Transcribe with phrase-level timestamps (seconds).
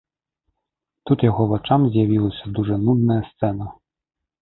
[1.09, 3.65] Тут яго вачам з'явілася дужа нудная сцэна.